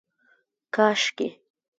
کاشکي 0.75 1.27